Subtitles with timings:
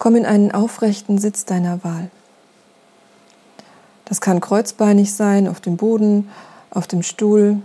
[0.00, 2.10] Komm in einen aufrechten Sitz deiner Wahl.
[4.06, 6.30] Das kann kreuzbeinig sein, auf dem Boden,
[6.70, 7.60] auf dem Stuhl,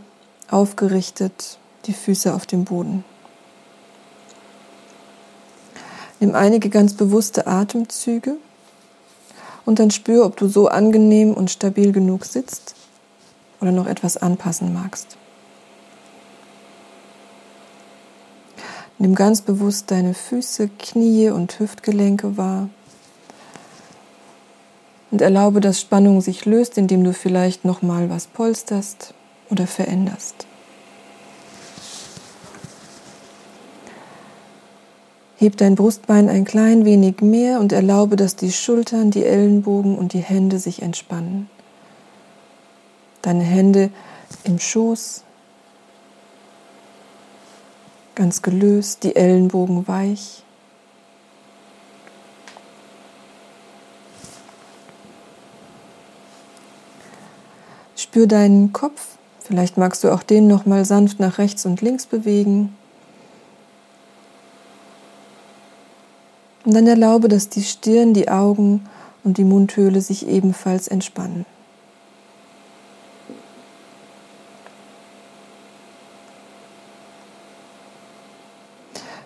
[0.51, 3.05] aufgerichtet, die Füße auf dem Boden.
[6.19, 8.35] Nimm einige ganz bewusste Atemzüge
[9.65, 12.75] und dann spür, ob du so angenehm und stabil genug sitzt
[13.61, 15.15] oder noch etwas anpassen magst.
[18.97, 22.69] Nimm ganz bewusst deine Füße, Knie und Hüftgelenke wahr
[25.11, 29.13] und erlaube, dass Spannung sich löst, indem du vielleicht noch mal was polsterst
[29.49, 30.47] oder veränderst.
[35.37, 40.13] Heb dein Brustbein ein klein wenig mehr und erlaube, dass die Schultern, die Ellenbogen und
[40.13, 41.49] die Hände sich entspannen.
[43.21, 43.89] Deine Hände
[44.45, 45.24] im Schoß,
[48.15, 50.43] ganz gelöst, die Ellenbogen weich.
[57.95, 59.17] Spür deinen Kopf.
[59.41, 62.75] Vielleicht magst du auch den noch mal sanft nach rechts und links bewegen.
[66.65, 68.87] Und dann erlaube, dass die Stirn, die Augen
[69.23, 71.45] und die Mundhöhle sich ebenfalls entspannen.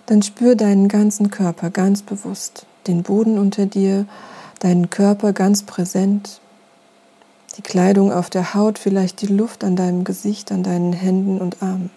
[0.09, 4.07] Dann spür deinen ganzen Körper ganz bewusst, den Boden unter dir,
[4.57, 6.41] deinen Körper ganz präsent,
[7.57, 11.61] die Kleidung auf der Haut, vielleicht die Luft an deinem Gesicht, an deinen Händen und
[11.61, 11.91] Armen.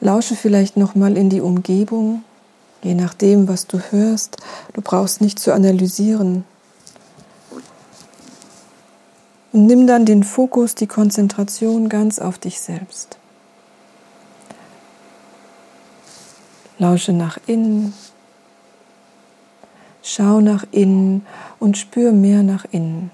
[0.00, 2.24] Lausche vielleicht noch mal in die Umgebung,
[2.82, 4.36] je nachdem, was du hörst.
[4.74, 6.44] Du brauchst nicht zu analysieren.
[9.45, 13.18] Und nimm dann den Fokus, die Konzentration ganz auf dich selbst.
[16.78, 17.94] Lausche nach innen,
[20.02, 21.24] schau nach innen
[21.58, 23.10] und spür mehr nach innen.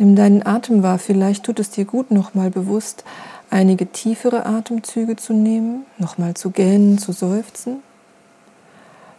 [0.00, 1.00] Nimm deinen Atem wahr.
[1.00, 3.02] Vielleicht tut es dir gut, nochmal bewusst
[3.50, 7.82] einige tiefere Atemzüge zu nehmen, nochmal zu gähnen, zu seufzen.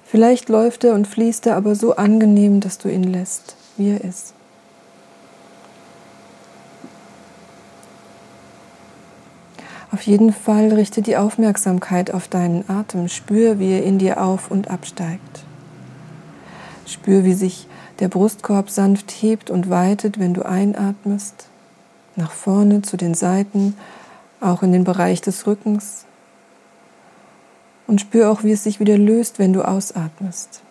[0.06, 4.04] Vielleicht läuft er und fließt er aber so angenehm, dass du ihn lässt, wie er
[4.04, 4.34] ist.
[9.92, 13.08] Auf jeden Fall richte die Aufmerksamkeit auf deinen Atem.
[13.08, 15.44] Spür, wie er in dir auf und absteigt.
[16.86, 17.68] Spür, wie sich
[18.00, 21.48] der Brustkorb sanft hebt und weitet, wenn du einatmest,
[22.16, 23.76] nach vorne zu den Seiten,
[24.42, 26.06] auch in den Bereich des Rückens.
[27.88, 30.62] Und spür auch, wie es sich wieder löst, wenn du ausatmest.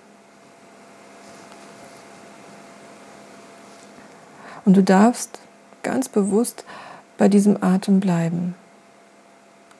[4.65, 5.41] Und du darfst
[5.83, 6.65] ganz bewusst
[7.17, 8.55] bei diesem Atem bleiben.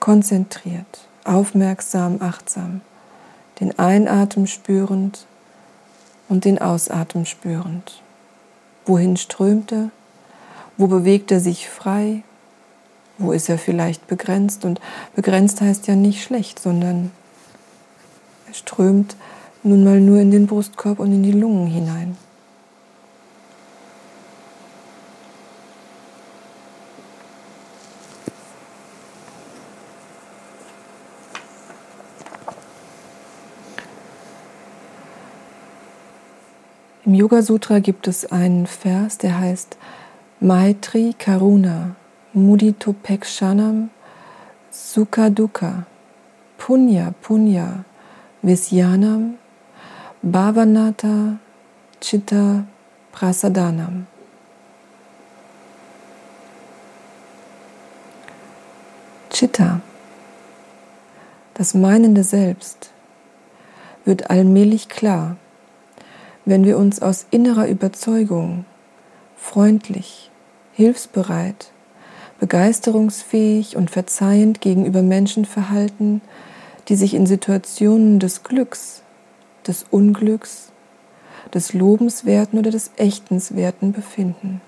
[0.01, 2.81] Konzentriert, aufmerksam, achtsam.
[3.61, 5.27] Den Einatmen spürend
[6.29, 8.03] und den Ausatmen spürend.
[8.87, 9.91] Wohin strömt er?
[10.77, 12.23] Wo bewegt er sich frei?
[13.19, 14.65] Wo ist er vielleicht begrenzt?
[14.65, 14.81] Und
[15.17, 17.11] begrenzt heißt ja nicht schlecht, sondern
[18.47, 19.17] er strömt
[19.65, 22.17] nun mal nur in den Brustkorb und in die Lungen hinein.
[37.05, 39.77] Im Yoga Sutra gibt es einen Vers, der heißt
[40.41, 41.97] Maitri Karuna
[42.47, 43.91] Muditopekshanam
[44.71, 45.85] Sukha Dukkha
[46.57, 47.85] Punya Punya
[48.43, 49.35] Visyanam
[50.23, 51.39] Bhavanata
[52.01, 52.65] Chitta
[53.13, 54.07] Prasadanam.
[59.31, 59.81] Chitta,
[61.55, 62.91] das meinende Selbst,
[64.05, 65.37] wird allmählich klar
[66.49, 68.65] wenn wir uns aus innerer Überzeugung
[69.37, 70.31] freundlich,
[70.73, 71.73] hilfsbereit,
[72.41, 76.21] begeisterungsfähig und verzeihend gegenüber Menschen verhalten,
[76.89, 79.03] die sich in Situationen des Glücks,
[79.67, 80.73] des Unglücks,
[81.53, 84.61] des Lobenswerten oder des Echtenswerten befinden.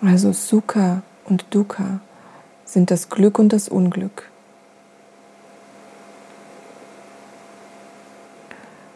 [0.00, 2.00] Also Sukha und Dukkha
[2.64, 4.30] sind das Glück und das Unglück.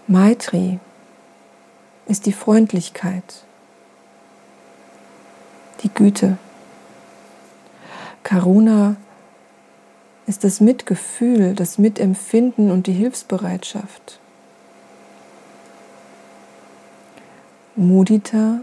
[0.07, 0.79] Maitri
[2.07, 3.45] ist die Freundlichkeit,
[5.83, 6.39] die Güte.
[8.23, 8.97] Karuna
[10.27, 14.21] ist das Mitgefühl, das Mitempfinden und die Hilfsbereitschaft.
[17.77, 18.61] Mudita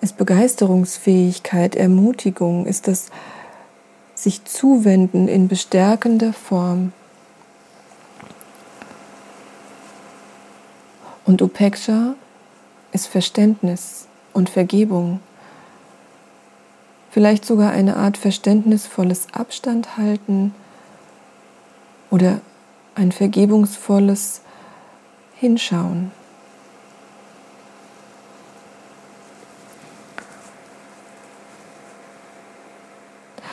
[0.00, 3.10] ist Begeisterungsfähigkeit, Ermutigung, ist das
[4.14, 6.92] sich zuwenden in bestärkender Form.
[11.24, 12.14] Und Upeksha
[12.92, 15.20] ist Verständnis und Vergebung.
[17.10, 20.54] Vielleicht sogar eine Art verständnisvolles Abstand halten
[22.10, 22.40] oder
[22.94, 24.42] ein vergebungsvolles
[25.34, 26.10] Hinschauen.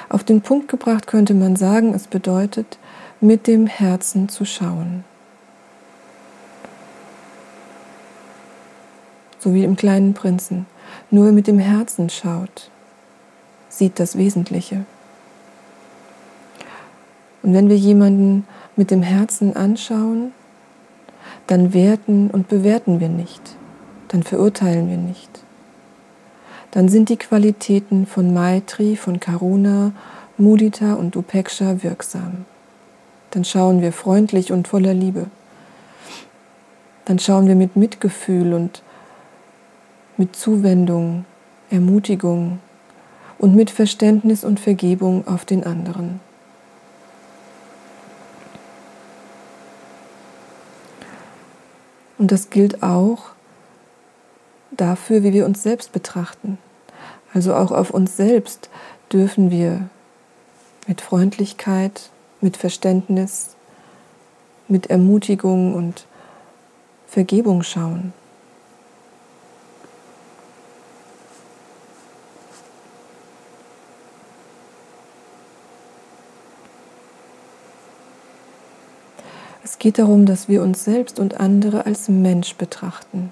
[0.10, 2.78] Auf den Punkt gebracht könnte man sagen, es bedeutet,
[3.22, 5.04] mit dem Herzen zu schauen.
[9.40, 10.66] So wie im kleinen Prinzen.
[11.12, 12.72] Nur mit dem Herzen schaut,
[13.78, 14.86] sieht das Wesentliche.
[17.44, 20.32] Und wenn wir jemanden mit dem Herzen anschauen,
[21.48, 23.42] dann werten und bewerten wir nicht,
[24.08, 25.46] dann verurteilen wir nicht
[26.76, 29.94] dann sind die Qualitäten von Maitri, von Karuna,
[30.38, 32.44] Mudita und Upeksha wirksam.
[33.32, 35.28] Dann schauen wir freundlich und voller Liebe.
[37.06, 38.84] Dann schauen wir mit Mitgefühl und
[40.18, 41.24] mit Zuwendung,
[41.70, 42.60] Ermutigung
[43.38, 46.20] und mit Verständnis und Vergebung auf den anderen.
[52.18, 53.32] Und das gilt auch
[54.72, 56.58] dafür, wie wir uns selbst betrachten.
[57.34, 58.70] Also auch auf uns selbst
[59.12, 59.90] dürfen wir
[60.88, 62.10] mit Freundlichkeit,
[62.42, 63.56] mit Verständnis,
[64.68, 66.06] mit Ermutigung und
[67.08, 68.14] Vergebung schauen.
[79.86, 83.32] Geht darum, dass wir uns selbst und andere als Mensch betrachten.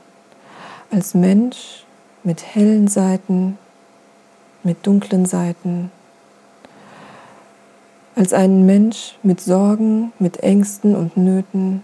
[0.92, 1.84] Als Mensch
[2.24, 3.58] mit hellen Seiten,
[4.62, 5.92] mit dunklen Seiten,
[8.16, 11.84] als einen Mensch mit Sorgen, mit Ängsten und Nöten,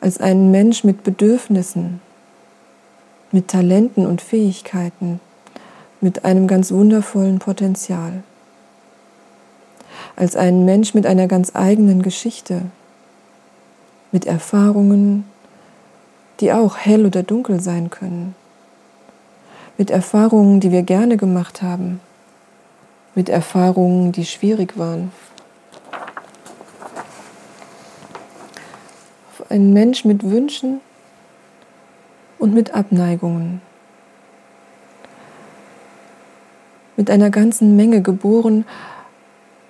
[0.00, 2.00] als einen Mensch mit Bedürfnissen,
[3.32, 5.18] mit Talenten und Fähigkeiten,
[6.00, 8.22] mit einem ganz wundervollen Potenzial,
[10.14, 12.62] als einen Mensch mit einer ganz eigenen Geschichte,
[14.14, 15.24] mit Erfahrungen,
[16.40, 18.34] die auch hell oder dunkel sein können
[19.76, 22.00] mit Erfahrungen, die wir gerne gemacht haben,
[23.14, 25.12] mit Erfahrungen, die schwierig waren.
[29.50, 30.80] Ein Mensch mit Wünschen
[32.38, 33.60] und mit Abneigungen.
[36.96, 38.64] Mit einer ganzen Menge geboren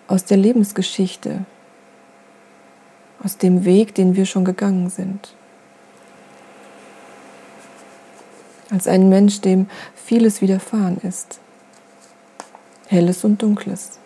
[0.07, 1.45] aus der Lebensgeschichte,
[3.25, 5.35] aus dem Weg, den wir schon gegangen sind.
[8.75, 11.39] als ein Mensch, dem vieles widerfahren ist,
[12.89, 13.99] helles und dunkles.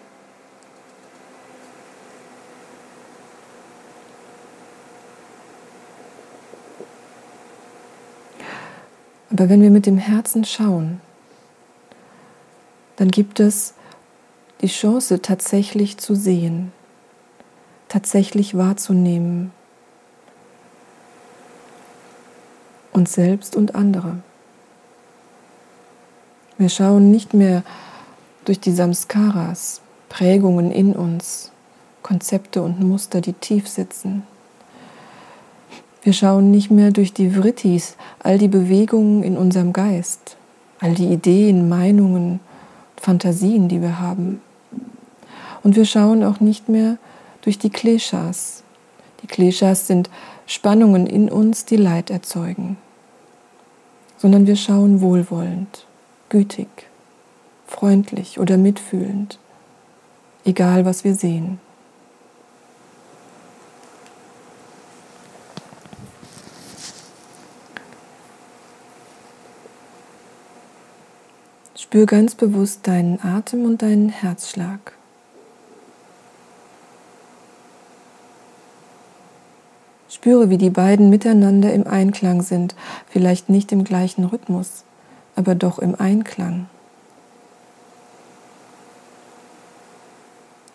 [9.30, 11.00] Aber wenn wir mit dem Herzen schauen,
[12.96, 13.74] dann gibt es
[14.62, 16.72] die Chance tatsächlich zu sehen,
[17.88, 19.50] tatsächlich wahrzunehmen,
[22.92, 24.18] uns selbst und andere.
[26.58, 27.62] Wir schauen nicht mehr
[28.44, 31.52] durch die Samskaras, Prägungen in uns,
[32.02, 34.24] Konzepte und Muster, die tief sitzen.
[36.02, 40.36] Wir schauen nicht mehr durch die Vrittis, all die Bewegungen in unserem Geist,
[40.80, 42.40] all die Ideen, Meinungen,
[42.96, 44.40] Fantasien, die wir haben.
[45.62, 46.98] Und wir schauen auch nicht mehr
[47.48, 48.62] durch die Kleshas.
[49.22, 50.10] Die Kleshas sind
[50.44, 52.76] Spannungen in uns, die Leid erzeugen.
[54.18, 55.86] Sondern wir schauen wohlwollend
[56.28, 56.68] gütig,
[57.66, 59.38] freundlich oder mitfühlend,
[60.44, 61.58] egal was wir sehen.
[71.74, 74.97] Spür ganz bewusst deinen Atem und deinen Herzschlag.
[80.18, 82.74] Spüre, wie die beiden miteinander im Einklang sind,
[83.08, 84.84] vielleicht nicht im gleichen Rhythmus
[85.38, 86.66] aber doch im Einklang.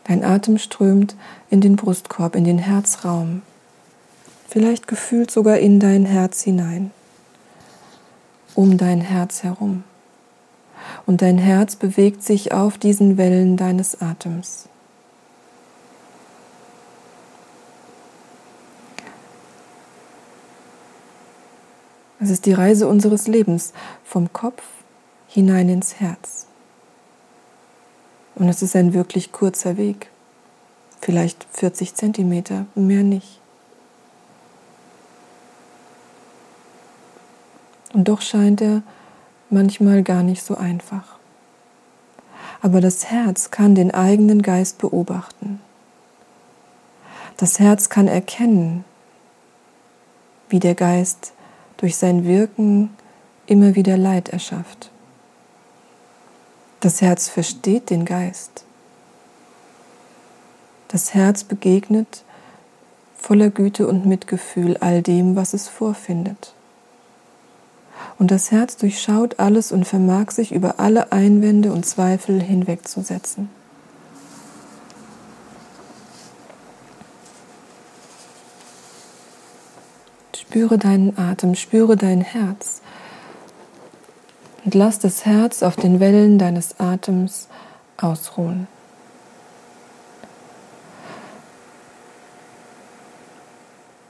[0.06, 1.18] Dein Atem strömt
[1.50, 3.42] in den Brustkorb, in den Herzraum,
[4.48, 6.92] vielleicht gefühlt sogar in dein Herz hinein,
[8.56, 9.84] um dein Herz herum.
[11.06, 14.70] Und dein Herz bewegt sich auf diesen Wellen deines Atems.
[22.24, 23.74] Es ist die Reise unseres Lebens
[24.06, 24.64] vom Kopf
[25.28, 26.48] hinein ins Herz.
[28.36, 30.10] Und es ist ein wirklich kurzer Weg,
[31.02, 33.42] vielleicht 40 Zentimeter, mehr nicht.
[37.92, 38.84] Und doch scheint er
[39.50, 41.18] manchmal gar nicht so einfach.
[42.62, 45.60] Aber das Herz kann den eigenen Geist beobachten.
[47.36, 48.86] Das Herz kann erkennen,
[50.48, 51.34] wie der Geist
[51.84, 52.92] durch sein Wirken
[53.46, 54.90] immer wieder Leid erschafft.
[56.80, 58.64] Das Herz versteht den Geist.
[60.88, 62.24] Das Herz begegnet
[63.18, 66.54] voller Güte und Mitgefühl all dem, was es vorfindet.
[68.18, 73.50] Und das Herz durchschaut alles und vermag sich über alle Einwände und Zweifel hinwegzusetzen.
[80.54, 82.84] Spüre deinen Atem, spüre dein Herz
[84.64, 87.48] und lass das Herz auf den Wellen deines Atems
[87.98, 88.68] ausruhen.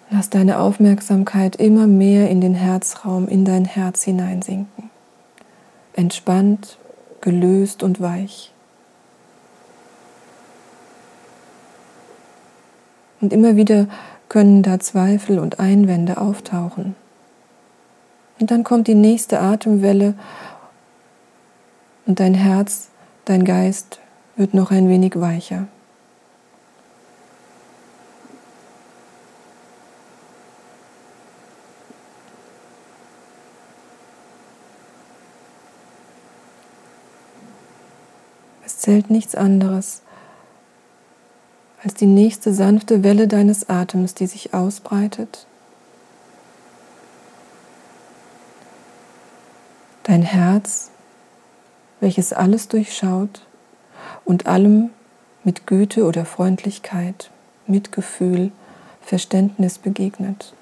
[0.09, 4.89] Lass deine Aufmerksamkeit immer mehr in den Herzraum, in dein Herz hineinsinken.
[5.93, 6.77] Entspannt,
[7.21, 8.51] gelöst und weich.
[13.21, 13.87] Und immer wieder
[14.33, 16.95] können da Zweifel und Einwände auftauchen.
[18.39, 20.15] Und dann kommt die nächste Atemwelle
[22.07, 22.89] und dein Herz,
[23.25, 23.99] dein Geist
[24.35, 25.67] wird noch ein wenig weicher.
[38.65, 40.01] Es zählt nichts anderes
[41.83, 45.45] als die nächste sanfte Welle deines Atems, die sich ausbreitet.
[50.03, 50.91] Dein Herz,
[51.99, 53.45] welches alles durchschaut
[54.25, 54.89] und allem
[55.43, 57.29] mit Güte oder Freundlichkeit,
[57.67, 58.51] Mitgefühl,
[59.01, 60.53] Verständnis begegnet.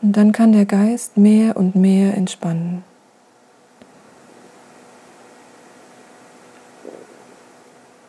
[0.00, 2.84] Und dann kann der Geist mehr und mehr entspannen.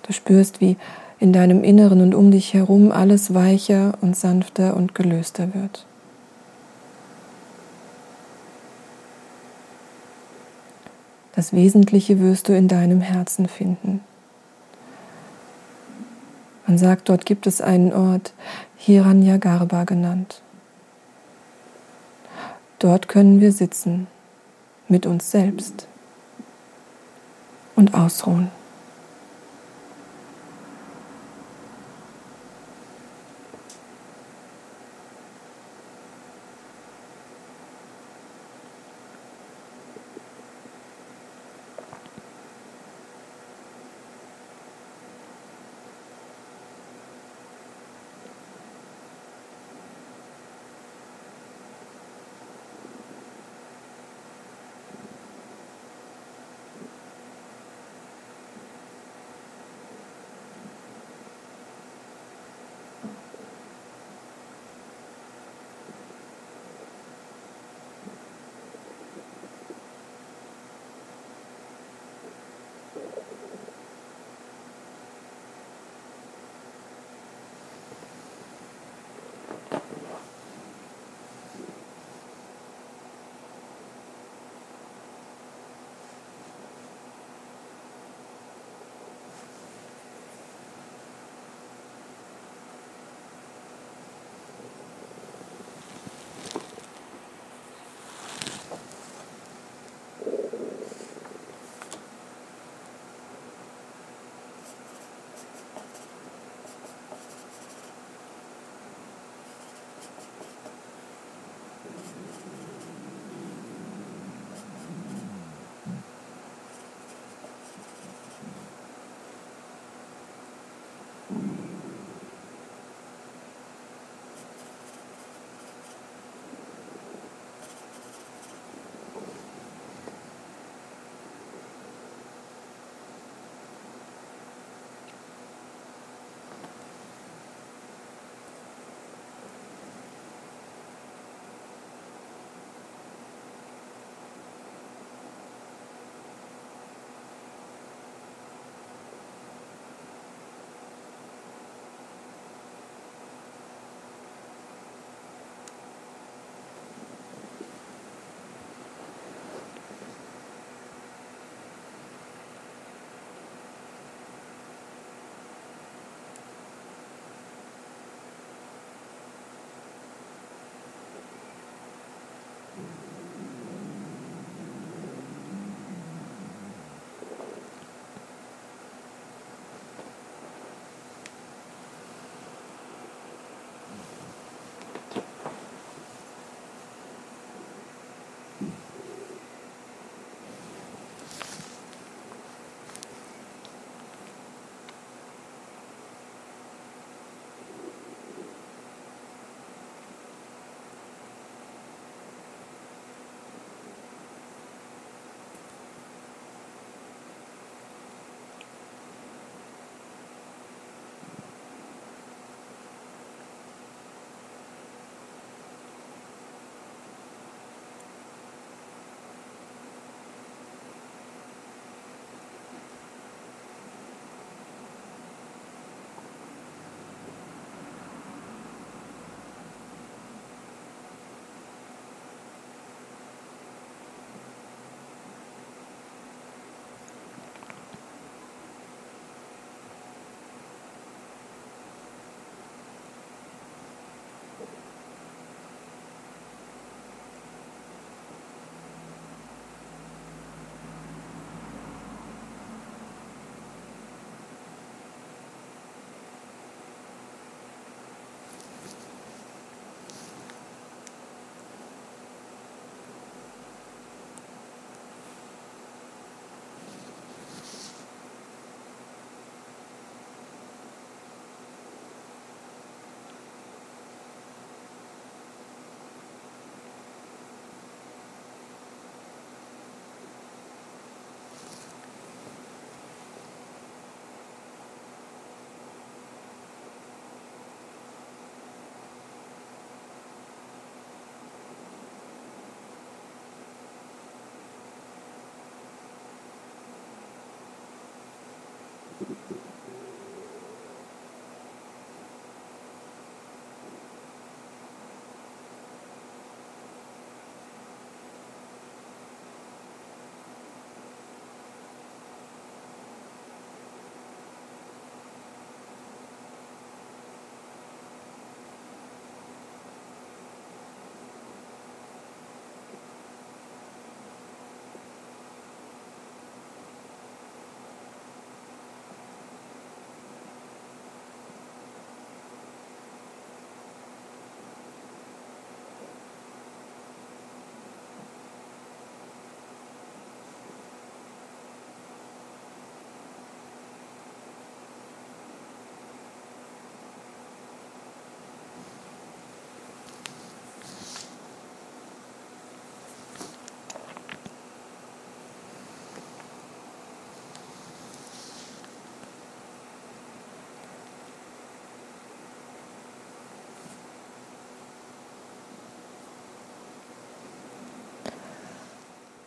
[0.03, 0.77] Du spürst, wie
[1.19, 5.85] in deinem Inneren und um dich herum alles weicher und sanfter und gelöster wird.
[11.35, 14.01] Das Wesentliche wirst du in deinem Herzen finden.
[16.67, 18.33] Man sagt, dort gibt es einen Ort,
[18.77, 20.41] Hiranyagarbha genannt.
[22.79, 24.07] Dort können wir sitzen
[24.87, 25.87] mit uns selbst
[27.75, 28.49] und ausruhen.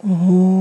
[0.05, 0.52] Oh.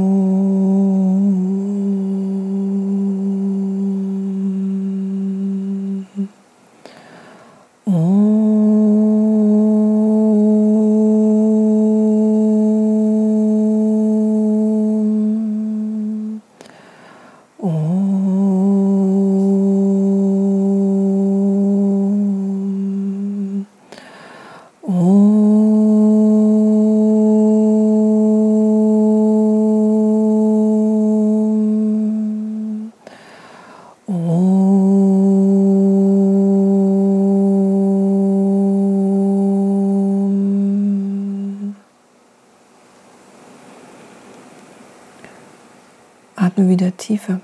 [46.72, 47.40] Wieder tiefer,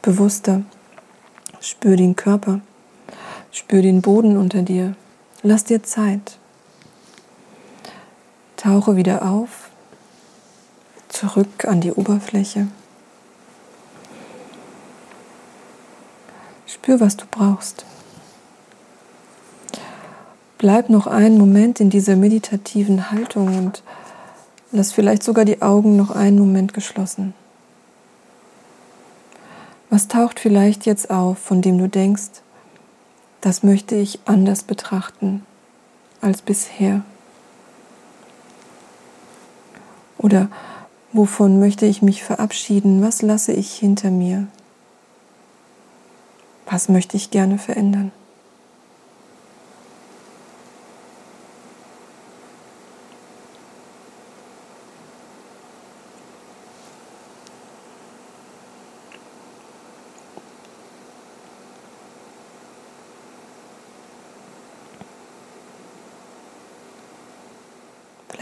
[0.00, 0.62] bewusster.
[1.60, 2.60] Spür den Körper,
[3.52, 4.96] spür den Boden unter dir.
[5.42, 6.38] Lass dir Zeit.
[8.56, 9.70] Tauche wieder auf,
[11.08, 12.68] zurück an die Oberfläche.
[16.66, 17.84] Spür, was du brauchst.
[20.58, 23.82] Bleib noch einen Moment in dieser meditativen Haltung und
[24.70, 27.34] lass vielleicht sogar die Augen noch einen Moment geschlossen.
[29.92, 32.40] Was taucht vielleicht jetzt auf, von dem du denkst,
[33.42, 35.44] das möchte ich anders betrachten
[36.22, 37.02] als bisher?
[40.16, 40.48] Oder
[41.12, 43.02] wovon möchte ich mich verabschieden?
[43.02, 44.46] Was lasse ich hinter mir?
[46.64, 48.12] Was möchte ich gerne verändern?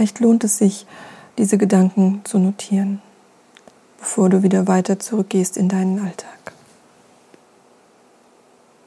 [0.00, 0.86] Vielleicht lohnt es sich,
[1.36, 3.02] diese Gedanken zu notieren,
[3.98, 6.29] bevor du wieder weiter zurückgehst in deinen Alltag.